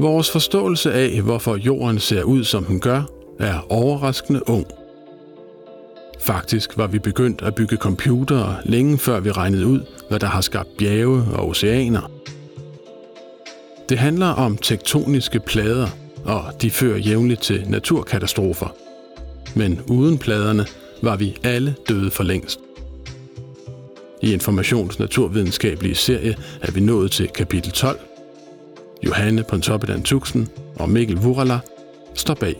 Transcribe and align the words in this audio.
Vores 0.00 0.30
forståelse 0.30 0.92
af, 0.92 1.20
hvorfor 1.20 1.56
jorden 1.56 1.98
ser 1.98 2.22
ud, 2.22 2.44
som 2.44 2.64
den 2.64 2.80
gør, 2.80 3.02
er 3.38 3.66
overraskende 3.68 4.48
ung. 4.48 4.66
Faktisk 6.20 6.76
var 6.76 6.86
vi 6.86 6.98
begyndt 6.98 7.42
at 7.42 7.54
bygge 7.54 7.76
computere 7.76 8.56
længe 8.64 8.98
før 8.98 9.20
vi 9.20 9.30
regnede 9.30 9.66
ud, 9.66 9.80
hvad 10.08 10.18
der 10.18 10.26
har 10.26 10.40
skabt 10.40 10.68
bjerge 10.78 11.24
og 11.34 11.48
oceaner. 11.48 12.10
Det 13.88 13.98
handler 13.98 14.26
om 14.26 14.56
tektoniske 14.56 15.40
plader, 15.40 15.88
og 16.24 16.42
de 16.62 16.70
fører 16.70 16.98
jævnligt 16.98 17.40
til 17.40 17.64
naturkatastrofer. 17.68 18.74
Men 19.54 19.80
uden 19.90 20.18
pladerne 20.18 20.66
var 21.02 21.16
vi 21.16 21.36
alle 21.44 21.74
døde 21.88 22.10
for 22.10 22.22
længst. 22.22 22.60
I 24.22 24.32
Informations 24.32 24.98
naturvidenskabelige 24.98 25.94
serie 25.94 26.36
er 26.60 26.72
vi 26.72 26.80
nået 26.80 27.10
til 27.10 27.28
kapitel 27.28 27.72
12. 27.72 28.09
Johanne 29.04 29.44
Pontoppidan 29.44 30.02
Tuxen 30.02 30.48
og 30.76 30.88
Mikkel 30.88 31.16
Vurala 31.16 31.60
står 32.14 32.34
bag. 32.34 32.56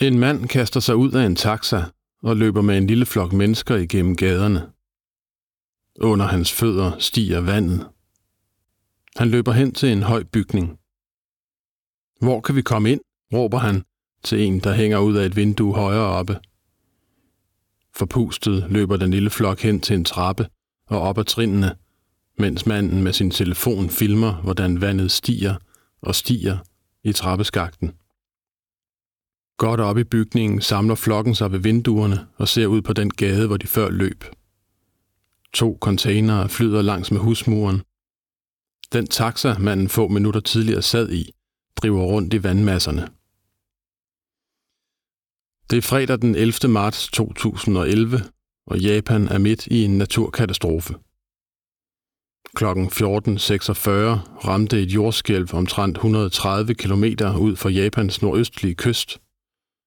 En 0.00 0.18
mand 0.18 0.48
kaster 0.48 0.80
sig 0.80 0.96
ud 0.96 1.12
af 1.12 1.26
en 1.26 1.36
taxa 1.36 1.82
og 2.22 2.36
løber 2.36 2.62
med 2.62 2.78
en 2.78 2.86
lille 2.86 3.06
flok 3.06 3.32
mennesker 3.32 3.76
igennem 3.76 4.16
gaderne. 4.16 4.62
Under 6.00 6.26
hans 6.26 6.52
fødder 6.52 6.92
stiger 6.98 7.40
vandet. 7.40 7.86
Han 9.18 9.28
løber 9.28 9.52
hen 9.52 9.72
til 9.72 9.92
en 9.92 10.02
høj 10.02 10.24
bygning. 10.24 10.78
Hvor 12.20 12.40
kan 12.40 12.56
vi 12.56 12.62
komme 12.62 12.92
ind? 12.92 13.00
råber 13.32 13.58
han 13.58 13.84
til 14.24 14.40
en, 14.40 14.60
der 14.60 14.74
hænger 14.74 14.98
ud 14.98 15.16
af 15.16 15.26
et 15.26 15.36
vindue 15.36 15.74
højere 15.74 16.06
oppe. 16.06 16.38
Forpustet 17.94 18.66
løber 18.70 18.96
den 18.96 19.10
lille 19.10 19.30
flok 19.30 19.60
hen 19.60 19.80
til 19.80 19.96
en 19.96 20.04
trappe 20.04 20.46
og 20.86 21.00
op 21.00 21.18
ad 21.18 21.24
trinene, 21.24 21.76
mens 22.38 22.66
manden 22.66 23.02
med 23.02 23.12
sin 23.12 23.30
telefon 23.30 23.90
filmer, 23.90 24.32
hvordan 24.32 24.80
vandet 24.80 25.10
stiger 25.10 25.54
og 26.00 26.14
stiger 26.14 26.58
i 27.04 27.12
trappeskakten. 27.12 27.92
Godt 29.56 29.80
op 29.80 29.98
i 29.98 30.04
bygningen 30.04 30.60
samler 30.60 30.94
flokken 30.94 31.34
sig 31.34 31.52
ved 31.52 31.58
vinduerne 31.58 32.26
og 32.36 32.48
ser 32.48 32.66
ud 32.66 32.82
på 32.82 32.92
den 32.92 33.10
gade, 33.10 33.46
hvor 33.46 33.56
de 33.56 33.66
før 33.66 33.90
løb. 33.90 34.24
To 35.52 35.78
containere 35.80 36.48
flyder 36.48 36.82
langs 36.82 37.10
med 37.10 37.20
husmuren. 37.20 37.82
Den 38.92 39.06
taxa, 39.06 39.58
manden 39.58 39.88
få 39.88 40.08
minutter 40.08 40.40
tidligere 40.40 40.82
sad 40.82 41.12
i, 41.12 41.32
driver 41.76 42.02
rundt 42.04 42.34
i 42.34 42.42
vandmasserne. 42.42 43.08
Det 45.70 45.76
er 45.78 45.82
fredag 45.82 46.20
den 46.20 46.34
11. 46.34 46.68
marts 46.68 47.08
2011, 47.08 48.20
og 48.66 48.78
Japan 48.78 49.28
er 49.28 49.38
midt 49.38 49.66
i 49.66 49.84
en 49.84 49.98
naturkatastrofe. 49.98 50.94
Klokken 52.54 52.86
14.46 52.86 53.90
ramte 54.48 54.82
et 54.82 54.94
jordskælv 54.94 55.54
omtrent 55.54 55.96
130 55.96 56.74
km 56.74 57.04
ud 57.40 57.56
for 57.56 57.68
Japans 57.68 58.22
nordøstlige 58.22 58.74
kyst. 58.74 59.20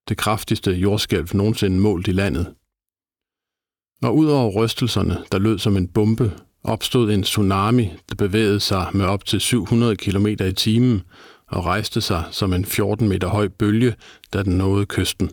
Det 0.10 0.18
kraftigste 0.18 0.72
jordskælv 0.72 1.28
nogensinde 1.34 1.80
målt 1.80 2.08
i 2.08 2.12
landet. 2.12 2.56
Og 4.04 4.16
ud 4.18 4.28
over 4.28 4.64
rystelserne, 4.64 5.26
der 5.32 5.40
lød 5.40 5.60
som 5.60 5.78
en 5.78 5.88
bombe, 5.88 6.40
opstod 6.64 7.12
en 7.12 7.24
tsunami, 7.24 7.92
der 8.10 8.16
bevægede 8.16 8.60
sig 8.60 8.88
med 8.94 9.06
op 9.06 9.26
til 9.26 9.42
700 9.42 9.96
km 9.96 10.28
i 10.28 10.54
timen 10.54 11.02
og 11.48 11.66
rejste 11.66 12.02
sig 12.02 12.24
som 12.32 12.54
en 12.54 12.66
14 12.66 13.10
meter 13.10 13.28
høj 13.28 13.48
bølge, 13.48 13.96
da 14.34 14.44
den 14.44 14.58
nåede 14.58 14.86
kysten. 14.86 15.32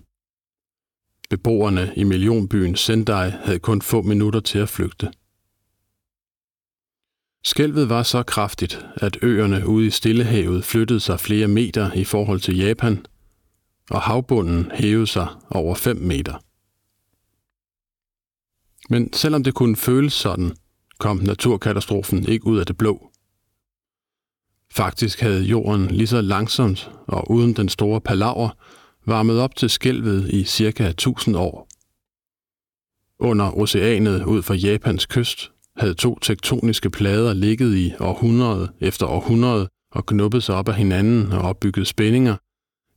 Beboerne 1.31 1.93
i 1.97 2.05
millionbyen 2.05 2.77
Sendai 2.77 3.31
havde 3.31 3.59
kun 3.59 3.83
få 3.83 4.03
minutter 4.03 4.41
til 4.41 4.59
at 4.59 4.69
flygte. 4.69 5.11
Skælvet 7.45 7.89
var 7.89 8.03
så 8.03 8.23
kraftigt, 8.23 8.87
at 8.95 9.19
øerne 9.23 9.67
ude 9.67 9.87
i 9.87 9.91
Stillehavet 9.91 10.65
flyttede 10.65 11.01
sig 11.01 11.21
flere 11.21 11.49
meter 11.49 11.93
i 11.93 12.05
forhold 12.05 12.41
til 12.41 12.57
Japan, 12.57 13.07
og 13.91 14.03
havbunden 14.03 14.71
hævede 14.75 15.07
sig 15.07 15.27
over 15.51 15.75
5 15.75 15.97
meter. 15.97 16.35
Men 18.91 19.13
selvom 19.13 19.45
det 19.45 19.55
kunne 19.55 19.77
føles 19.77 20.13
sådan, 20.13 20.57
kom 20.99 21.17
naturkatastrofen 21.17 22.29
ikke 22.29 22.47
ud 22.47 22.59
af 22.59 22.67
det 22.67 22.77
blå. 22.77 23.11
Faktisk 24.73 25.21
havde 25.21 25.43
jorden 25.43 25.87
lige 25.87 26.07
så 26.07 26.21
langsomt 26.21 26.91
og 27.07 27.31
uden 27.31 27.53
den 27.53 27.69
store 27.69 28.01
palaver 28.01 28.49
varmet 29.07 29.41
op 29.41 29.57
til 29.57 29.71
skælvet 29.71 30.31
i 30.31 30.45
cirka 30.45 30.89
1000 30.89 31.37
år. 31.37 31.69
Under 33.19 33.59
oceanet 33.59 34.25
ud 34.25 34.43
for 34.43 34.55
Japans 34.55 35.07
kyst 35.07 35.53
havde 35.77 35.95
to 35.95 36.19
tektoniske 36.19 36.91
plader 36.91 37.33
ligget 37.33 37.77
i 37.77 37.95
århundrede 38.01 38.73
efter 38.81 39.07
århundrede 39.07 39.69
og 39.93 40.07
knuppet 40.07 40.43
sig 40.43 40.55
op 40.55 40.69
af 40.69 40.75
hinanden 40.75 41.33
og 41.33 41.41
opbygget 41.41 41.87
spændinger, 41.87 42.37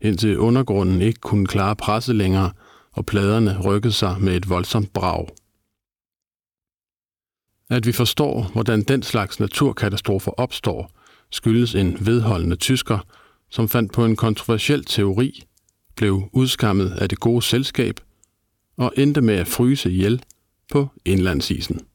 indtil 0.01 0.39
undergrunden 0.39 1.01
ikke 1.01 1.19
kunne 1.19 1.47
klare 1.47 1.75
presset 1.75 2.16
længere, 2.16 2.51
og 2.91 3.05
pladerne 3.05 3.61
rykkede 3.66 3.93
sig 3.93 4.16
med 4.21 4.35
et 4.35 4.49
voldsomt 4.49 4.93
brag. 4.93 5.27
At 7.69 7.85
vi 7.85 7.91
forstår, 7.91 8.44
hvordan 8.53 8.81
den 8.81 9.03
slags 9.03 9.40
naturkatastrofer 9.40 10.31
opstår, 10.31 10.91
skyldes 11.31 11.75
en 11.75 12.06
vedholdende 12.06 12.56
tysker, 12.56 13.00
som 13.50 13.69
fandt 13.69 13.94
på 13.94 14.06
en 14.06 14.16
kontroversiel 14.16 14.85
teori, 14.85 15.44
blev 15.96 16.29
udskammet 16.34 16.91
af 16.91 17.09
det 17.09 17.19
gode 17.19 17.41
selskab 17.41 18.00
og 18.78 18.94
endte 18.97 19.22
med 19.22 19.35
at 19.35 19.47
fryse 19.47 19.91
ihjel 19.91 20.24
på 20.72 20.88
indlandsisen. 21.06 21.85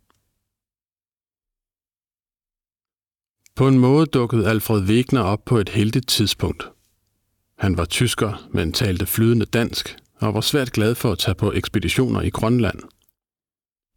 På 3.57 3.69
en 3.69 3.79
måde 3.79 4.07
dukkede 4.07 4.49
Alfred 4.49 4.83
Wegener 4.83 5.23
op 5.23 5.45
på 5.45 5.59
et 5.59 5.69
heldigt 5.69 6.09
tidspunkt. 6.09 6.71
Han 7.59 7.77
var 7.77 7.85
tysker, 7.85 8.49
men 8.53 8.73
talte 8.73 9.07
flydende 9.07 9.47
dansk 9.47 9.97
og 10.21 10.35
var 10.35 10.41
svært 10.41 10.73
glad 10.73 10.95
for 10.95 11.13
at 11.13 11.19
tage 11.19 11.35
på 11.35 11.53
ekspeditioner 11.53 12.21
i 12.21 12.31
Grønland– 12.31 12.79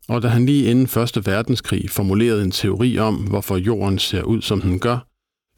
og 0.08 0.22
da 0.22 0.28
han 0.28 0.46
lige 0.46 0.72
inden 0.72 0.88
Første 0.88 1.26
Verdenskrig 1.26 1.90
formulerede 1.90 2.44
en 2.44 2.52
teori 2.52 2.98
om, 2.98 3.16
hvorfor 3.16 3.58
jorden 3.58 4.00
ser 4.00 4.24
ud, 4.24 4.42
som 4.42 4.62
den 4.62 4.80
gør, 4.80 5.08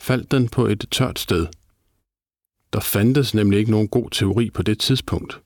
faldt 0.01 0.31
den 0.31 0.49
på 0.49 0.65
et 0.65 0.85
tørt 0.91 1.19
sted. 1.19 1.47
Der 2.73 2.79
fandtes 2.79 3.33
nemlig 3.33 3.59
ikke 3.59 3.71
nogen 3.71 3.87
god 3.87 4.09
teori 4.09 4.49
på 4.49 4.61
det 4.61 4.79
tidspunkt. 4.79 5.41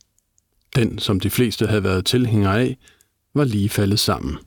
Den, 0.76 1.00
som 1.00 1.20
de 1.20 1.30
fleste 1.30 1.68
havde 1.68 1.84
været 1.84 2.06
tilhængere 2.06 2.62
af, 2.62 2.78
var 3.34 3.44
lige 3.44 3.70
faldet 3.70 4.00
sammen. 4.00 4.38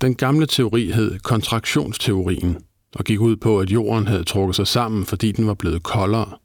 Den 0.00 0.14
gamle 0.14 0.46
teori 0.46 0.90
hed 0.90 1.18
kontraktionsteorien 1.18 2.58
og 2.94 3.04
gik 3.04 3.20
ud 3.20 3.36
på, 3.36 3.60
at 3.60 3.70
jorden 3.70 4.06
havde 4.06 4.24
trukket 4.24 4.56
sig 4.56 4.66
sammen, 4.66 5.06
fordi 5.06 5.32
den 5.32 5.46
var 5.46 5.54
blevet 5.54 5.82
koldere. 5.82 6.38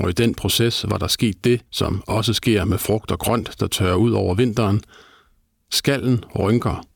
Og 0.00 0.10
i 0.10 0.12
den 0.12 0.34
proces 0.34 0.84
var 0.88 0.98
der 0.98 1.06
sket 1.06 1.44
det, 1.44 1.64
som 1.70 2.02
også 2.06 2.32
sker 2.32 2.64
med 2.64 2.78
frugt 2.78 3.10
og 3.10 3.18
grønt, 3.18 3.60
der 3.60 3.66
tørrer 3.66 3.94
ud 3.94 4.12
over 4.12 4.34
vinteren. 4.34 4.80
Skallen 5.70 6.24
rynker. 6.38 6.86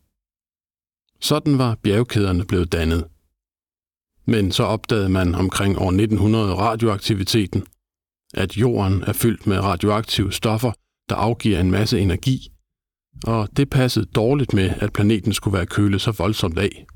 Sådan 1.21 1.59
var 1.59 1.75
bjergkæderne 1.83 2.45
blevet 2.45 2.73
dannet. 2.73 3.09
Men 4.25 4.53
så 4.53 4.63
opdagede 4.63 5.09
man 5.09 5.35
omkring 5.35 5.79
år 5.79 5.89
1900 5.89 6.55
radioaktiviteten, 6.55 7.67
at 8.35 8.57
jorden 8.57 9.03
er 9.03 9.13
fyldt 9.13 9.47
med 9.47 9.59
radioaktive 9.59 10.33
stoffer, 10.33 10.73
der 11.09 11.15
afgiver 11.15 11.61
en 11.61 11.71
masse 11.71 12.01
energi, 12.01 12.53
og 13.27 13.49
det 13.57 13.71
passede 13.71 14.07
dårligt 14.07 14.53
med, 14.53 14.71
at 14.81 14.93
planeten 14.93 15.33
skulle 15.33 15.57
være 15.57 15.67
kølet 15.67 16.01
så 16.01 16.11
voldsomt 16.11 16.59
af. 16.59 16.87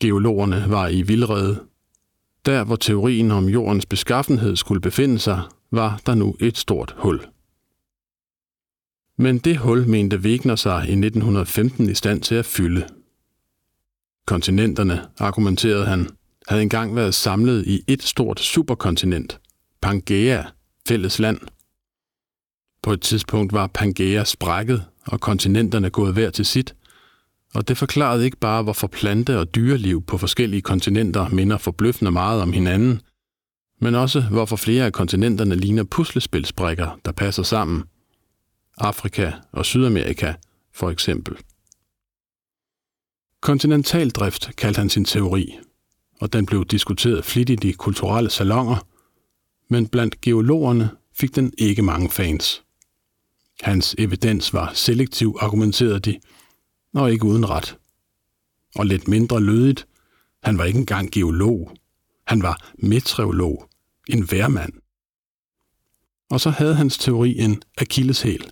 Geologerne 0.00 0.64
var 0.68 0.88
i 0.88 1.02
vildrede, 1.02 1.66
der, 2.46 2.64
hvor 2.64 2.76
teorien 2.76 3.30
om 3.30 3.48
jordens 3.48 3.86
beskaffenhed 3.86 4.56
skulle 4.56 4.80
befinde 4.80 5.18
sig, 5.18 5.42
var 5.70 6.00
der 6.06 6.14
nu 6.14 6.36
et 6.40 6.58
stort 6.58 6.94
hul. 6.98 7.26
Men 9.18 9.38
det 9.38 9.58
hul 9.58 9.88
mente 9.88 10.18
Wegener 10.18 10.56
sig 10.56 10.88
i 10.88 10.92
1915 10.92 11.90
i 11.90 11.94
stand 11.94 12.20
til 12.20 12.34
at 12.34 12.46
fylde. 12.46 12.86
Kontinenterne, 14.26 15.02
argumenterede 15.18 15.86
han, 15.86 16.08
havde 16.48 16.62
engang 16.62 16.96
været 16.96 17.14
samlet 17.14 17.66
i 17.66 17.82
et 17.88 18.02
stort 18.02 18.40
superkontinent, 18.40 19.40
Pangea, 19.80 20.42
fælles 20.88 21.18
land. 21.18 21.40
På 22.82 22.92
et 22.92 23.00
tidspunkt 23.00 23.52
var 23.52 23.66
Pangea 23.66 24.24
sprækket, 24.24 24.84
og 25.06 25.20
kontinenterne 25.20 25.90
gået 25.90 26.12
hver 26.12 26.30
til 26.30 26.46
sit, 26.46 26.74
og 27.54 27.68
det 27.68 27.78
forklarede 27.78 28.24
ikke 28.24 28.36
bare, 28.36 28.62
hvorfor 28.62 28.86
plante- 28.86 29.38
og 29.38 29.54
dyreliv 29.54 30.02
på 30.02 30.18
forskellige 30.18 30.62
kontinenter 30.62 31.28
minder 31.28 31.58
forbløffende 31.58 32.10
meget 32.10 32.42
om 32.42 32.52
hinanden, 32.52 33.00
men 33.80 33.94
også 33.94 34.20
hvorfor 34.20 34.56
flere 34.56 34.86
af 34.86 34.92
kontinenterne 34.92 35.56
ligner 35.56 35.84
puslespilsbrikker, 35.84 37.00
der 37.04 37.12
passer 37.12 37.42
sammen. 37.42 37.84
Afrika 38.78 39.32
og 39.52 39.66
Sydamerika, 39.66 40.34
for 40.74 40.90
eksempel. 40.90 41.36
Kontinentaldrift 43.40 44.56
kaldte 44.56 44.78
han 44.78 44.90
sin 44.90 45.04
teori, 45.04 45.58
og 46.20 46.32
den 46.32 46.46
blev 46.46 46.64
diskuteret 46.64 47.24
flittigt 47.24 47.64
i 47.64 47.72
kulturelle 47.72 48.30
salonger, 48.30 48.86
men 49.70 49.88
blandt 49.88 50.20
geologerne 50.20 50.90
fik 51.16 51.34
den 51.34 51.52
ikke 51.58 51.82
mange 51.82 52.10
fans. 52.10 52.62
Hans 53.60 53.94
evidens 53.98 54.52
var 54.52 54.72
selektiv, 54.74 55.36
argumenterede 55.40 56.00
de, 56.00 56.18
og 56.94 57.12
ikke 57.12 57.24
uden 57.24 57.50
ret. 57.50 57.78
Og 58.76 58.86
lidt 58.86 59.08
mindre 59.08 59.40
lødigt, 59.40 59.86
han 60.42 60.58
var 60.58 60.64
ikke 60.64 60.78
engang 60.78 61.10
geolog. 61.10 61.72
Han 62.26 62.42
var 62.42 62.70
meteorolog, 62.78 63.68
en 64.08 64.30
værmand. 64.30 64.72
Og 66.30 66.40
så 66.40 66.50
havde 66.50 66.74
hans 66.74 66.98
teori 66.98 67.38
en 67.38 67.62
akilleshæl. 67.78 68.50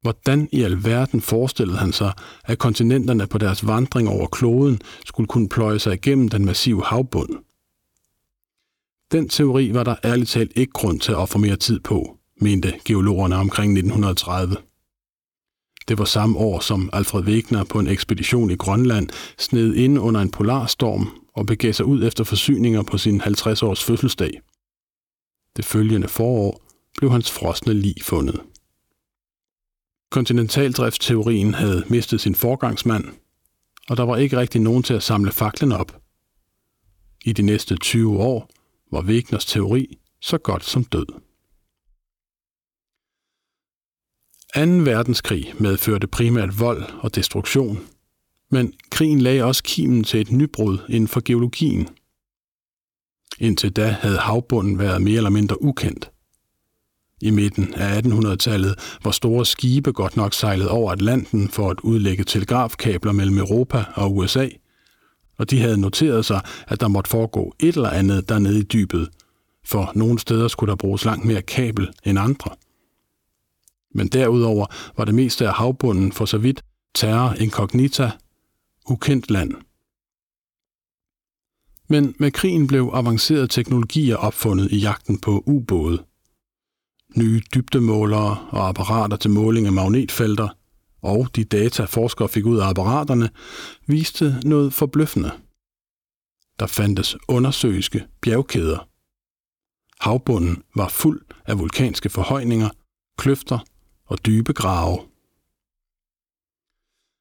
Hvordan 0.00 0.48
i 0.52 0.62
alverden 0.62 1.20
forestillede 1.20 1.78
han 1.78 1.92
sig, 1.92 2.12
at 2.44 2.58
kontinenterne 2.58 3.26
på 3.26 3.38
deres 3.38 3.66
vandring 3.66 4.08
over 4.08 4.26
kloden 4.26 4.80
skulle 5.06 5.26
kunne 5.26 5.48
pløje 5.48 5.78
sig 5.78 5.94
igennem 5.94 6.28
den 6.28 6.44
massive 6.44 6.84
havbund? 6.84 7.30
Den 9.12 9.28
teori 9.28 9.74
var 9.74 9.84
der 9.84 9.96
ærligt 10.04 10.30
talt 10.30 10.52
ikke 10.56 10.72
grund 10.72 11.00
til 11.00 11.12
at 11.12 11.18
ofre 11.18 11.40
mere 11.40 11.56
tid 11.56 11.80
på, 11.80 12.18
mente 12.40 12.72
geologerne 12.84 13.36
omkring 13.36 13.72
1930. 13.72 14.56
Det 15.88 15.98
var 15.98 16.04
samme 16.04 16.38
år, 16.38 16.60
som 16.60 16.90
Alfred 16.92 17.22
Wegener 17.22 17.64
på 17.64 17.78
en 17.78 17.86
ekspedition 17.86 18.50
i 18.50 18.56
Grønland 18.56 19.08
sned 19.38 19.74
ind 19.74 19.98
under 19.98 20.20
en 20.20 20.30
polarstorm 20.30 21.08
og 21.34 21.46
begav 21.46 21.72
sig 21.72 21.86
ud 21.86 22.04
efter 22.04 22.24
forsyninger 22.24 22.82
på 22.82 22.98
sin 22.98 23.20
50-års 23.20 23.84
fødselsdag. 23.84 24.40
Det 25.56 25.64
følgende 25.64 26.08
forår 26.08 26.62
blev 26.98 27.10
hans 27.10 27.30
frosne 27.30 27.74
lig 27.74 27.94
fundet. 28.02 28.40
Kontinentaldriftsteorien 30.10 31.54
havde 31.54 31.84
mistet 31.88 32.20
sin 32.20 32.34
forgangsmand, 32.34 33.04
og 33.88 33.96
der 33.96 34.02
var 34.02 34.16
ikke 34.16 34.38
rigtig 34.38 34.60
nogen 34.60 34.82
til 34.82 34.94
at 34.94 35.02
samle 35.02 35.32
faklen 35.32 35.72
op. 35.72 36.00
I 37.24 37.32
de 37.32 37.42
næste 37.42 37.76
20 37.76 38.18
år 38.18 38.50
var 38.92 39.02
Wegners 39.02 39.44
teori 39.44 39.98
så 40.20 40.38
godt 40.38 40.64
som 40.64 40.84
død. 40.84 41.23
2. 44.54 44.60
verdenskrig 44.60 45.54
medførte 45.58 46.06
primært 46.06 46.60
vold 46.60 46.82
og 47.00 47.14
destruktion, 47.14 47.80
men 48.50 48.72
krigen 48.90 49.20
lagde 49.20 49.44
også 49.44 49.62
kimen 49.62 50.04
til 50.04 50.20
et 50.20 50.32
nybrud 50.32 50.78
inden 50.88 51.08
for 51.08 51.22
geologien. 51.24 51.88
Indtil 53.38 53.70
da 53.70 53.86
havde 53.88 54.18
havbunden 54.18 54.78
været 54.78 55.02
mere 55.02 55.16
eller 55.16 55.30
mindre 55.30 55.62
ukendt. 55.62 56.10
I 57.22 57.30
midten 57.30 57.74
af 57.74 58.00
1800-tallet 58.02 58.98
var 59.04 59.10
store 59.10 59.46
skibe 59.46 59.92
godt 59.92 60.16
nok 60.16 60.34
sejlet 60.34 60.68
over 60.68 60.92
Atlanten 60.92 61.48
for 61.48 61.70
at 61.70 61.80
udlægge 61.80 62.24
telegrafkabler 62.24 63.12
mellem 63.12 63.38
Europa 63.38 63.84
og 63.94 64.16
USA, 64.16 64.48
og 65.38 65.50
de 65.50 65.60
havde 65.60 65.80
noteret 65.80 66.24
sig, 66.24 66.40
at 66.66 66.80
der 66.80 66.88
måtte 66.88 67.10
foregå 67.10 67.54
et 67.60 67.76
eller 67.76 67.90
andet 67.90 68.28
dernede 68.28 68.60
i 68.60 68.62
dybet, 68.62 69.08
for 69.64 69.92
nogle 69.94 70.18
steder 70.18 70.48
skulle 70.48 70.70
der 70.70 70.76
bruges 70.76 71.04
langt 71.04 71.24
mere 71.24 71.42
kabel 71.42 71.88
end 72.04 72.18
andre. 72.18 72.50
Men 73.94 74.08
derudover 74.08 74.66
var 74.96 75.04
det 75.04 75.14
meste 75.14 75.48
af 75.48 75.54
havbunden 75.54 76.12
for 76.12 76.24
så 76.24 76.38
vidt 76.38 76.62
terra 76.94 77.34
incognita, 77.34 78.10
ukendt 78.88 79.30
land. 79.30 79.52
Men 81.88 82.14
med 82.18 82.30
krigen 82.30 82.66
blev 82.66 82.90
avancerede 82.94 83.48
teknologier 83.48 84.16
opfundet 84.16 84.72
i 84.72 84.76
jagten 84.78 85.18
på 85.18 85.42
ubåde. 85.46 86.04
Nye 87.16 87.42
dybdemålere 87.54 88.48
og 88.50 88.68
apparater 88.68 89.16
til 89.16 89.30
måling 89.30 89.66
af 89.66 89.72
magnetfelter 89.72 90.48
og 91.02 91.36
de 91.36 91.44
data 91.44 91.84
forskere 91.84 92.28
fik 92.28 92.46
ud 92.46 92.58
af 92.58 92.68
apparaterne 92.68 93.30
viste 93.86 94.40
noget 94.44 94.72
forbløffende. 94.72 95.30
Der 96.58 96.66
fandtes 96.66 97.16
undersøiske 97.28 98.04
bjergkæder. 98.20 98.88
Havbunden 100.00 100.62
var 100.76 100.88
fuld 100.88 101.22
af 101.44 101.58
vulkanske 101.58 102.08
forhøjninger, 102.08 102.68
kløfter 103.18 103.58
og 104.06 104.26
dybe 104.26 104.52
grave. 104.52 104.98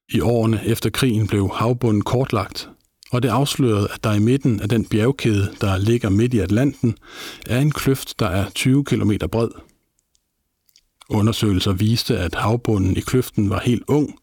I 0.09 0.21
årene 0.21 0.65
efter 0.65 0.89
krigen 0.89 1.27
blev 1.27 1.50
havbunden 1.53 2.01
kortlagt, 2.01 2.69
og 3.12 3.24
det 3.24 3.30
afslørede, 3.30 3.88
at 3.94 4.03
der 4.03 4.13
i 4.13 4.19
midten 4.19 4.62
af 4.62 4.69
den 4.69 4.85
bjergkæde, 4.85 5.56
der 5.62 5.77
ligger 5.77 6.09
midt 6.09 6.33
i 6.33 6.39
Atlanten, 6.39 6.97
er 7.45 7.59
en 7.59 7.71
kløft, 7.71 8.19
der 8.19 8.27
er 8.27 8.50
20 8.50 8.85
km 8.85 9.12
bred. 9.31 9.50
Undersøgelser 11.09 11.74
viste, 11.74 12.18
at 12.19 12.35
havbunden 12.35 12.97
i 12.97 13.00
kløften 13.00 13.50
var 13.50 13.59
helt 13.59 13.83
ung, 13.88 14.19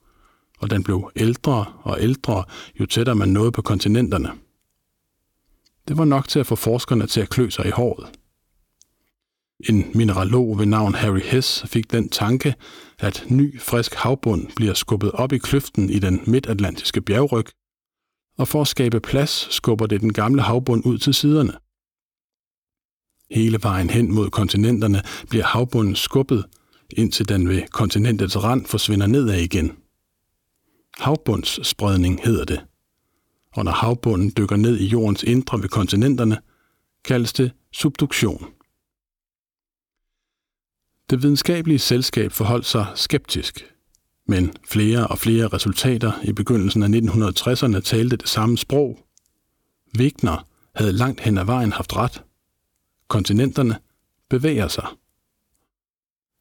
og 0.59 0.71
den 0.71 0.83
blev 0.83 1.11
ældre 1.17 1.65
og 1.83 1.97
ældre, 2.01 2.45
jo 2.81 2.87
tættere 2.87 3.17
man 3.17 3.29
nåede 3.29 3.53
på 3.53 3.63
kontinenterne. 3.63 4.31
Det 5.89 5.99
var 5.99 6.05
nok 6.05 6.29
til 6.29 6.39
at 6.39 6.47
få 6.47 6.57
forskerne 6.57 7.07
til 7.07 7.21
at 7.21 7.29
klø 7.29 7.51
sig 7.51 7.67
i 7.67 7.71
håret. 7.71 8.20
En 9.69 9.91
mineralog 9.95 10.59
ved 10.59 10.67
navn 10.67 10.95
Harry 10.95 11.21
Hess 11.21 11.65
fik 11.67 11.93
den 11.93 12.09
tanke, 12.09 12.55
at 12.99 13.25
ny, 13.29 13.61
frisk 13.61 13.95
havbund 13.95 14.49
bliver 14.57 14.75
skubbet 14.75 15.13
op 15.13 15.33
i 15.33 15.39
kløften 15.39 15.91
i 15.91 15.99
den 15.99 16.21
midtatlantiske 16.27 17.01
bjergryg, 17.01 17.47
og 18.39 18.49
for 18.49 18.61
at 18.61 18.69
skabe 18.69 19.01
plads 19.01 19.55
skubber 19.55 19.87
det 19.87 20.01
den 20.01 20.13
gamle 20.13 20.43
havbund 20.43 20.87
ud 20.87 20.99
til 20.99 21.15
siderne. 21.15 21.53
Hele 23.31 23.59
vejen 23.63 23.91
hen 23.91 24.15
mod 24.15 24.31
kontinenterne 24.31 25.03
bliver 25.29 25.45
havbunden 25.45 25.97
skubbet, 25.97 26.45
indtil 26.97 27.29
den 27.29 27.49
ved 27.49 27.63
kontinentets 27.71 28.45
rand 28.45 28.67
forsvinder 28.67 29.07
nedad 29.07 29.41
igen. 29.41 29.77
Havbundsspredning 30.99 32.21
hedder 32.25 32.45
det. 32.45 32.61
Og 33.53 33.65
når 33.65 33.73
havbunden 33.73 34.33
dykker 34.37 34.57
ned 34.57 34.79
i 34.79 34.87
jordens 34.87 35.23
indre 35.23 35.63
ved 35.63 35.69
kontinenterne, 35.69 36.39
kaldes 37.05 37.33
det 37.33 37.53
subduktion. 37.73 38.47
Det 41.11 41.23
videnskabelige 41.23 41.79
selskab 41.79 42.33
forholdt 42.33 42.67
sig 42.67 42.87
skeptisk, 42.95 43.75
men 44.27 44.53
flere 44.69 45.07
og 45.07 45.19
flere 45.19 45.49
resultater 45.49 46.13
i 46.23 46.33
begyndelsen 46.33 46.83
af 46.83 46.89
1960'erne 46.89 47.81
talte 47.81 48.17
det 48.17 48.29
samme 48.29 48.59
sprog. 48.59 48.99
Wigner 49.99 50.47
havde 50.75 50.93
langt 50.93 51.21
hen 51.21 51.39
ad 51.39 51.45
vejen 51.45 51.73
haft 51.73 51.97
ret. 51.97 52.23
Kontinenterne 53.09 53.79
bevæger 54.29 54.69
sig. 54.69 54.87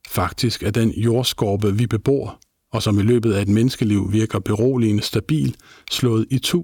Faktisk 0.08 0.64
er 0.64 0.72
den 0.72 0.92
jordskorpe, 0.92 1.78
vi 1.78 1.88
bebor, 1.88 2.40
og 2.72 2.84
som 2.84 3.00
i 3.00 3.04
løbet 3.04 3.34
af 3.34 3.42
et 3.42 3.48
menneskeliv 3.48 4.12
virker 4.12 4.40
beroligende 4.40 5.04
stabil, 5.04 5.56
slået 5.92 6.28
i 6.30 6.40
tu, 6.40 6.64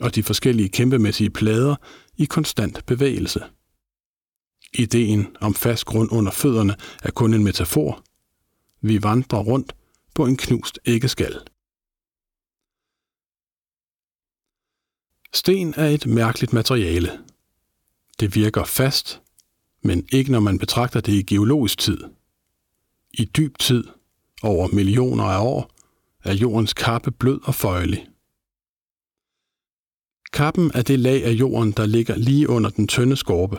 og 0.00 0.14
de 0.14 0.22
forskellige 0.22 0.68
kæmpemæssige 0.68 1.30
plader 1.30 1.76
i 2.16 2.24
konstant 2.24 2.86
bevægelse. 2.86 3.40
Ideen 4.74 5.36
om 5.40 5.54
fast 5.54 5.84
grund 5.84 6.12
under 6.12 6.32
fødderne 6.32 6.76
er 7.02 7.10
kun 7.10 7.34
en 7.34 7.44
metafor. 7.44 8.04
Vi 8.80 9.02
vandrer 9.02 9.38
rundt 9.38 9.76
på 10.14 10.26
en 10.26 10.36
knust 10.36 10.78
æggeskal. 10.86 11.40
Sten 15.32 15.74
er 15.76 15.86
et 15.86 16.06
mærkeligt 16.06 16.52
materiale. 16.52 17.24
Det 18.20 18.34
virker 18.34 18.64
fast, 18.64 19.22
men 19.82 20.06
ikke 20.12 20.32
når 20.32 20.40
man 20.40 20.58
betragter 20.58 21.00
det 21.00 21.12
i 21.12 21.22
geologisk 21.22 21.78
tid– 21.78 21.98
i 23.18 23.24
dyb 23.24 23.58
tid, 23.58 23.84
over 24.42 24.68
millioner 24.68 25.24
af 25.24 25.44
år, 25.44 25.70
er 26.24 26.34
jordens 26.34 26.74
kappe 26.74 27.10
blød 27.10 27.40
og 27.42 27.54
føjelig. 27.54 28.08
Kappen 30.32 30.70
er 30.74 30.82
det 30.82 30.98
lag 30.98 31.24
af 31.24 31.30
jorden, 31.30 31.72
der 31.72 31.86
ligger 31.86 32.16
lige 32.16 32.48
under 32.48 32.70
den 32.70 32.88
tynde 32.88 33.16
skorpe. 33.16 33.58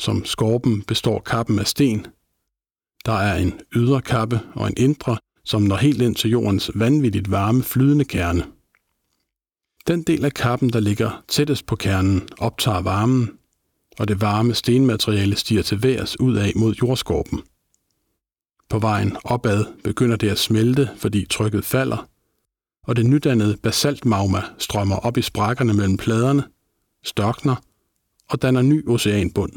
Som 0.00 0.24
skorpen 0.24 0.82
består 0.82 1.20
kappen 1.20 1.58
af 1.58 1.66
sten. 1.66 2.06
Der 3.06 3.12
er 3.12 3.36
en 3.36 3.60
ydre 3.76 4.02
kappe 4.02 4.40
og 4.54 4.66
en 4.66 4.74
indre, 4.76 5.18
som 5.44 5.62
når 5.62 5.76
helt 5.76 6.02
ind 6.02 6.14
til 6.14 6.30
jordens 6.30 6.70
vanvittigt 6.74 7.30
varme 7.30 7.62
flydende 7.62 8.04
kerne. 8.04 8.46
Den 9.86 10.02
del 10.02 10.24
af 10.24 10.34
kappen, 10.34 10.70
der 10.70 10.80
ligger 10.80 11.24
tættest 11.28 11.66
på 11.66 11.76
kernen, 11.76 12.28
optager 12.38 12.80
varmen, 12.80 13.30
og 13.98 14.08
det 14.08 14.20
varme 14.20 14.54
stenmateriale 14.54 15.36
stiger 15.36 15.62
til 15.62 15.82
værs 15.82 16.20
ud 16.20 16.36
af 16.36 16.52
mod 16.56 16.74
jordskorpen. 16.74 17.40
På 18.68 18.78
vejen 18.78 19.16
opad 19.24 19.64
begynder 19.84 20.16
det 20.16 20.28
at 20.28 20.38
smelte, 20.38 20.90
fordi 20.96 21.26
trykket 21.30 21.64
falder, 21.64 22.08
og 22.82 22.96
det 22.96 23.06
nydannede 23.06 23.56
basaltmagma 23.56 24.42
strømmer 24.58 24.96
op 24.96 25.16
i 25.16 25.22
sprækkerne 25.22 25.74
mellem 25.74 25.96
pladerne, 25.96 26.44
størkner 27.04 27.56
og 28.30 28.42
danner 28.42 28.62
ny 28.62 28.88
oceanbund. 28.88 29.52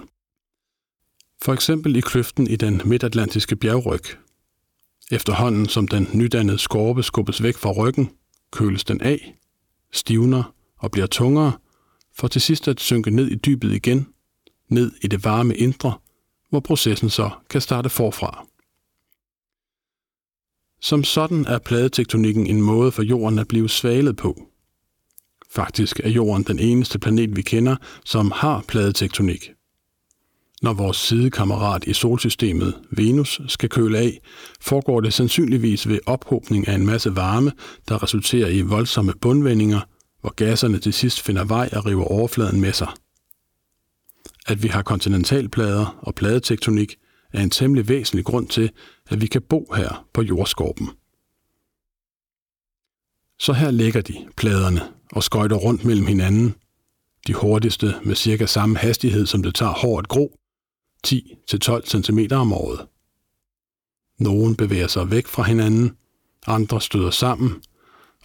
For 1.44 1.54
eksempel 1.54 1.96
i 1.96 2.02
kløften 2.02 2.48
i 2.48 2.56
den 2.56 2.82
midtatlantiske 2.86 3.56
bjergryg. 3.56 4.04
Efterhånden 5.12 5.66
som 5.66 5.88
den 5.88 6.08
nydannede 6.14 6.58
skorpe 6.58 7.04
skubbes 7.04 7.44
væk 7.44 7.58
fra 7.58 7.72
ryggen, 7.72 8.12
køles 8.52 8.84
den 8.84 9.02
af, 9.02 9.36
stivner 9.92 10.54
og 10.78 10.92
bliver 10.92 11.08
tungere, 11.08 11.52
for 12.16 12.28
til 12.28 12.42
sidst 12.42 12.68
at 12.68 12.80
synke 12.80 13.12
ned 13.12 13.28
i 13.28 13.36
dybet 13.36 13.72
igen, 13.72 14.08
ned 14.70 14.92
i 15.02 15.08
det 15.08 15.24
varme 15.24 15.56
indre, 15.56 15.94
hvor 16.50 16.60
processen 16.60 17.10
så 17.10 17.30
kan 17.50 17.62
starte 17.62 17.90
forfra. 17.90 18.46
Som 20.82 21.04
sådan 21.04 21.46
er 21.46 21.60
pladetektonikken 21.60 22.48
en 22.48 22.62
måde 22.62 22.92
for 22.92 23.04
jorden 23.04 23.40
at 23.40 23.48
blive 23.48 23.70
svalet 23.70 24.18
på. 24.18 24.48
Faktisk 25.52 26.00
er 26.04 26.10
Jorden 26.10 26.44
den 26.44 26.60
eneste 26.60 27.00
planet, 27.00 27.36
vi 27.36 27.42
kender, 27.42 27.76
som 28.06 28.32
har 28.32 28.66
pladetektonik. 28.68 29.52
Når 30.64 30.74
vores 30.74 30.98
sidekammerat 30.98 31.84
i 31.84 31.94
solsystemet, 31.94 32.74
Venus, 32.92 33.42
skal 33.48 33.70
køle 33.70 33.98
af, 33.98 34.20
foregår 34.62 35.02
det 35.02 35.14
sandsynligvis 35.14 35.88
ved 35.88 36.00
ophobning 36.06 36.68
af 36.68 36.76
en 36.76 36.86
masse 36.86 37.16
varme, 37.16 37.52
der 37.90 38.04
resulterer 38.04 38.48
i 38.48 38.62
voldsomme 38.62 39.14
bundvendinger, 39.22 39.82
hvor 40.22 40.34
gasserne 40.34 40.80
til 40.80 40.94
sidst 40.94 41.22
finder 41.22 41.44
vej 41.44 41.70
og 41.74 41.86
river 41.86 42.04
overfladen 42.04 42.62
med 42.62 42.74
sig. 42.74 42.88
At 44.48 44.64
vi 44.64 44.68
har 44.68 44.82
kontinentalplader 44.82 46.00
og 46.02 46.16
pladetektonik 46.16 46.96
er 47.34 47.42
en 47.42 47.50
temmelig 47.50 47.90
væsentlig 47.90 48.26
grund 48.26 48.48
til, 48.48 48.72
at 49.10 49.22
vi 49.22 49.28
kan 49.28 49.42
bo 49.42 49.74
her 49.76 50.06
på 50.14 50.22
jordskorpen. 50.22 50.90
Så 53.40 53.54
her 53.54 53.72
ligger 53.72 54.02
de, 54.02 54.28
pladerne, 54.38 54.82
og 55.12 55.24
skøjter 55.24 55.56
rundt 55.56 55.86
mellem 55.86 56.06
hinanden. 56.06 56.56
De 57.28 57.34
hurtigste 57.34 57.96
med 58.04 58.16
cirka 58.16 58.46
samme 58.46 58.78
hastighed, 58.78 59.26
som 59.26 59.44
det 59.44 59.56
tager 59.56 59.72
hår 59.72 60.00
at 60.00 60.08
gro, 60.08 60.38
10-12 61.08 61.86
cm 61.86 62.20
om 62.32 62.54
året. 62.54 62.88
Nogen 64.20 64.56
bevæger 64.56 64.88
sig 64.88 65.12
væk 65.12 65.28
fra 65.28 65.44
hinanden, 65.44 65.98
andre 66.48 66.82
støder 66.82 67.12
sammen, 67.12 67.64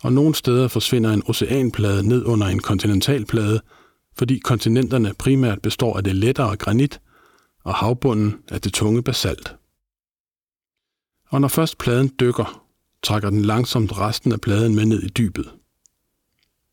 og 0.00 0.12
nogle 0.12 0.34
steder 0.34 0.68
forsvinder 0.68 1.12
en 1.12 1.22
oceanplade 1.26 2.08
ned 2.08 2.24
under 2.24 2.46
en 2.46 2.58
kontinentalplade, 2.58 3.60
fordi 4.16 4.38
kontinenterne 4.38 5.14
primært 5.18 5.62
består 5.62 5.96
af 5.96 6.04
det 6.04 6.16
lettere 6.16 6.56
granit, 6.56 7.00
og 7.64 7.74
havbunden 7.74 8.34
af 8.48 8.60
det 8.60 8.72
tunge 8.72 9.02
basalt. 9.02 9.56
Og 11.28 11.40
når 11.40 11.48
først 11.48 11.78
pladen 11.78 12.12
dykker, 12.20 12.64
trækker 13.02 13.30
den 13.30 13.42
langsomt 13.42 13.98
resten 13.98 14.32
af 14.32 14.40
pladen 14.40 14.74
med 14.74 14.84
ned 14.84 15.02
i 15.02 15.08
dybet. 15.08 15.50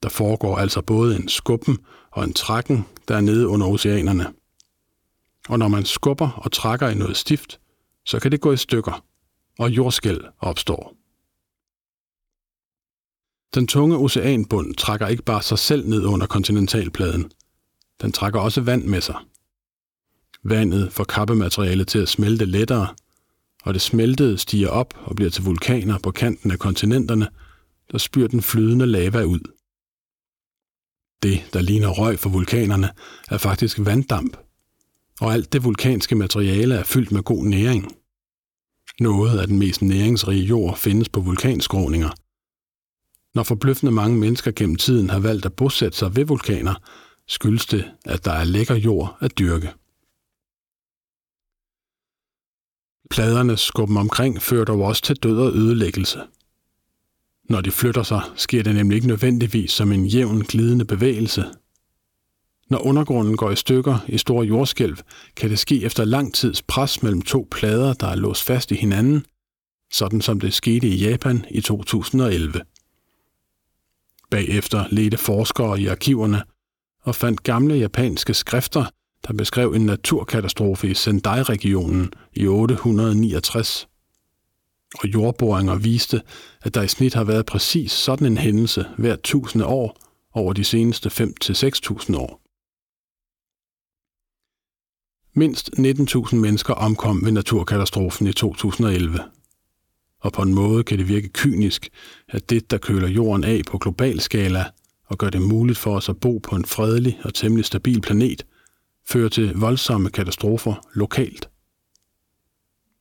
Der 0.04 0.10
foregår 0.10 0.58
altså 0.58 0.82
både 0.82 1.16
en 1.16 1.30
skubben 1.30 1.78
og 2.12 2.24
en 2.24 2.34
trækken, 2.34 2.86
der 3.08 3.16
er 3.16 3.22
nede 3.22 3.48
under 3.48 3.68
oceanerne. 3.68 4.34
Og 5.50 5.60
når 5.60 5.68
man 5.68 5.86
skubber 5.86 6.30
og 6.30 6.52
trækker 6.52 6.90
i 6.90 6.96
noget 6.96 7.18
stift, 7.18 7.60
så 8.06 8.20
kan 8.20 8.32
det 8.32 8.42
gå 8.42 8.52
i 8.52 8.58
stykker, 8.58 9.06
og 9.60 9.72
jordskæl 9.72 10.22
opstår. 10.40 10.96
Den 13.56 13.68
tunge 13.68 13.98
oceanbund 13.98 14.76
trækker 14.76 15.08
ikke 15.08 15.24
bare 15.24 15.42
sig 15.42 15.60
selv 15.60 15.88
ned 15.88 16.06
under 16.06 16.28
kontinentalpladen. 16.28 17.32
Den 18.02 18.12
trækker 18.12 18.40
også 18.40 18.62
vand 18.62 18.84
med 18.84 19.02
sig. 19.02 19.16
Vandet 20.44 20.94
får 20.94 21.04
kappematerialet 21.04 21.88
til 21.88 22.00
at 22.00 22.10
smelte 22.10 22.46
lettere, 22.46 22.96
og 23.64 23.74
det 23.74 23.82
smeltede 23.82 24.38
stiger 24.38 24.70
op 24.70 24.94
og 25.04 25.16
bliver 25.16 25.32
til 25.32 25.44
vulkaner 25.44 26.00
på 26.00 26.12
kanten 26.12 26.52
af 26.52 26.60
kontinenterne, 26.60 27.30
der 27.92 27.98
spyr 27.98 28.28
den 28.28 28.42
flydende 28.42 28.86
lava 28.86 29.24
ud. 29.24 29.40
Det, 31.24 31.54
der 31.54 31.62
ligner 31.62 31.90
røg 31.90 32.20
for 32.20 32.30
vulkanerne, 32.30 32.90
er 33.30 33.38
faktisk 33.38 33.80
vanddamp, 33.80 34.38
og 35.22 35.34
alt 35.34 35.54
det 35.54 35.64
vulkanske 35.64 36.16
materiale 36.16 36.76
er 36.76 36.84
fyldt 36.84 37.12
med 37.12 37.24
god 37.24 37.44
næring. 37.44 37.96
Noget 39.00 39.40
af 39.40 39.48
den 39.48 39.60
mest 39.60 39.82
næringsrige 39.82 40.44
jord 40.44 40.78
findes 40.78 41.10
på 41.10 41.20
vulkanskråninger. 41.20 42.10
Når 43.36 43.44
forbløffende 43.44 43.92
mange 43.92 44.18
mennesker 44.18 44.52
gennem 44.52 44.76
tiden 44.76 45.10
har 45.10 45.20
valgt 45.20 45.46
at 45.46 45.54
bosætte 45.54 45.98
sig 45.98 46.16
ved 46.16 46.26
vulkaner, 46.26 46.76
skyldes 47.28 47.66
det, 47.66 47.92
at 48.06 48.26
der 48.26 48.32
er 48.32 48.44
lækker 48.44 48.76
jord 48.76 49.18
at 49.22 49.38
dyrke. 49.38 49.74
Pladerne 53.10 53.58
skubben 53.58 53.98
omkring 53.98 54.42
fører 54.42 54.66
dog 54.66 54.82
også 54.82 55.02
til 55.02 55.16
død 55.16 55.40
og 55.40 55.54
ødelæggelse. 55.54 56.20
Når 57.50 57.62
de 57.62 57.72
flytter 57.72 58.04
sig, 58.04 58.22
sker 58.36 58.64
det 58.64 58.76
nemlig 58.76 58.96
ikke 58.96 59.08
nødvendigvis 59.08 59.72
som 59.72 59.92
en 59.92 60.06
jævn 60.06 60.42
glidende 60.42 60.86
bevægelse. 60.86 61.46
Når 62.70 62.86
undergrunden 62.86 63.38
går 63.38 63.52
i 63.52 63.56
stykker 63.56 64.00
i 64.08 64.18
store 64.18 64.46
jordskælv, 64.46 64.98
kan 65.36 65.50
det 65.50 65.60
ske 65.60 65.84
efter 65.84 66.06
lang 66.06 66.34
tids 66.34 66.62
pres 66.62 67.04
mellem 67.04 67.22
to 67.22 67.48
plader, 67.52 67.94
der 67.94 68.08
er 68.08 68.16
låst 68.16 68.44
fast 68.44 68.72
i 68.72 68.76
hinanden, 68.76 69.26
sådan 69.94 70.22
som 70.22 70.40
det 70.40 70.54
skete 70.54 70.88
i 70.88 70.96
Japan 70.96 71.46
i 71.50 71.62
2011. 71.62 72.62
Bagefter 74.32 74.86
ledte 74.90 75.18
forskere 75.18 75.82
i 75.82 75.88
arkiverne 75.88 76.44
og 77.02 77.16
fandt 77.16 77.44
gamle 77.44 77.76
japanske 77.76 78.34
skrifter, 78.34 78.86
der 79.28 79.34
beskrev 79.34 79.74
en 79.74 79.86
naturkatastrofe 79.86 80.90
i 80.90 80.94
Sendai-regionen 80.94 82.14
i 82.34 82.48
869. 82.48 83.88
Og 85.00 85.08
jordboringer 85.14 85.76
viste, 85.76 86.22
at 86.62 86.76
der 86.76 86.82
i 86.82 86.88
snit 86.88 87.14
har 87.14 87.24
været 87.24 87.46
præcis 87.46 87.92
sådan 87.92 88.28
en 88.28 88.38
hændelse 88.38 88.86
hver 88.98 89.16
tusinde 89.16 89.66
år 89.66 89.98
over 90.34 90.54
de 90.54 90.64
seneste 90.64 91.10
5-6.000 91.10 92.18
år. 92.18 92.45
Mindst 95.38 95.70
19.000 95.80 96.36
mennesker 96.36 96.74
omkom 96.74 97.26
ved 97.26 97.32
naturkatastrofen 97.32 98.28
i 98.28 98.34
2011. 98.34 99.20
Og 100.22 100.34
på 100.34 100.42
en 100.42 100.54
måde 100.54 100.84
kan 100.84 100.98
det 100.98 101.08
virke 101.08 101.30
kynisk, 101.30 101.90
at 102.30 102.50
det, 102.50 102.72
der 102.72 102.78
køler 102.78 103.08
jorden 103.08 103.44
af 103.44 103.62
på 103.68 103.78
global 103.78 104.20
skala 104.20 104.66
og 105.06 105.18
gør 105.18 105.30
det 105.30 105.42
muligt 105.42 105.78
for 105.78 105.96
os 105.96 106.10
at 106.10 106.20
bo 106.20 106.38
på 106.38 106.56
en 106.56 106.66
fredelig 106.66 107.20
og 107.24 107.34
temmelig 107.34 107.66
stabil 107.66 108.02
planet– 108.02 108.46
fører 109.06 109.30
til 109.30 109.54
voldsomme 109.56 110.10
katastrofer 110.10 110.88
lokalt. 110.94 111.50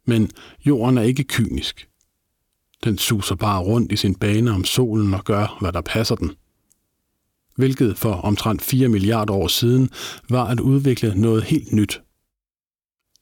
Men 0.07 0.31
jorden 0.67 0.99
er 0.99 1.03
ikke 1.03 1.25
kynisk. 1.25 1.88
Den 2.85 2.99
suser 2.99 3.35
bare 3.35 3.62
rundt 3.62 3.93
i 3.93 3.97
sin 3.97 4.14
bane 4.14 4.50
om 4.50 4.64
solen 4.64 5.14
og 5.14 5.25
gør, 5.25 5.57
hvad 5.61 5.73
der 5.73 5.81
passer 5.81 6.14
den. 6.14 6.33
Hvilket 7.57 7.99
for 7.99 8.12
omtrent 8.12 8.62
4 8.62 8.88
milliarder 8.88 9.35
år 9.35 9.49
siden 9.49 9.91
var 10.29 10.45
at 10.45 10.61
udvikle 10.61 11.21
noget 11.21 11.45
helt 11.45 11.73
nyt. 11.73 12.03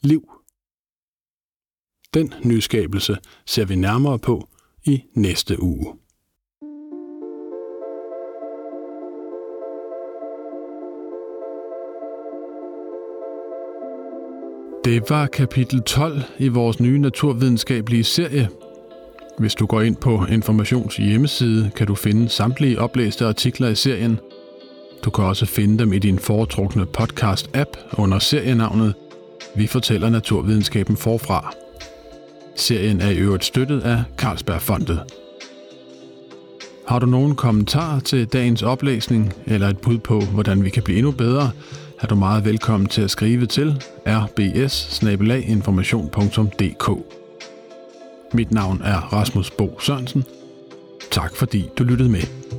Liv. 0.05 0.23
Den 2.15 2.35
nyskabelse 2.45 3.17
ser 3.47 3.65
vi 3.65 3.77
nærmere 3.77 4.19
på 4.19 4.49
i 4.85 5.03
næste 5.15 5.63
uge. 5.63 5.87
Det 14.85 15.11
var 15.11 15.27
kapitel 15.27 15.83
12 15.83 16.21
i 16.39 16.49
vores 16.49 16.81
nye 16.81 16.99
naturvidenskabelige 16.99 18.05
serie. 18.05 18.49
Hvis 19.39 19.55
du 19.55 19.67
går 19.67 19.81
ind 19.81 19.97
på 19.97 20.25
Informations 20.31 20.97
hjemmeside, 20.97 21.71
kan 21.77 21.87
du 21.87 21.95
finde 21.95 22.29
samtlige 22.29 22.81
oplæste 22.81 23.27
artikler 23.27 23.69
i 23.69 23.75
serien. 23.75 24.19
Du 25.05 25.11
kan 25.11 25.25
også 25.25 25.47
finde 25.47 25.79
dem 25.79 25.93
i 25.93 25.99
din 25.99 26.19
foretrukne 26.19 26.87
podcast-app 26.99 27.99
under 27.99 28.19
serienavnet 28.19 28.95
vi 29.57 29.67
fortæller 29.67 30.11
naturvidenskaben 30.11 30.97
forfra. 30.97 31.53
Serien 32.57 33.01
er 33.01 33.11
i 33.11 33.17
øvrigt 33.17 33.45
støttet 33.45 33.81
af 33.81 34.03
Carlsbergfondet. 34.17 35.01
Har 36.89 36.99
du 36.99 37.07
nogen 37.07 37.35
kommentar 37.35 38.01
til 38.01 38.27
dagens 38.27 38.63
oplæsning 38.63 39.33
eller 39.47 39.69
et 39.69 39.79
bud 39.79 39.99
på, 39.99 40.21
hvordan 40.21 40.65
vi 40.65 40.71
kan 40.71 40.83
blive 40.83 40.99
endnu 40.99 41.13
bedre, 41.13 41.51
er 42.01 42.07
du 42.07 42.15
meget 42.15 42.45
velkommen 42.45 42.89
til 42.89 43.03
at 43.03 43.11
skrive 43.11 43.47
til 43.47 43.83
rbs 44.07 45.03
Mit 48.33 48.53
navn 48.53 48.81
er 48.85 49.13
Rasmus 49.13 49.51
Bo 49.51 49.81
Sørensen. 49.81 50.25
Tak 51.11 51.37
fordi 51.37 51.65
du 51.79 51.85
lyttede 51.85 52.09
med. 52.09 52.52